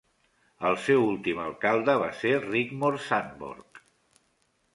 El 0.69 0.77
seu 0.85 1.03
últim 1.09 1.41
alcalde 1.43 1.95
va 2.05 2.09
ser 2.23 2.33
Rigmor 2.49 2.99
Sandborg. 3.11 3.85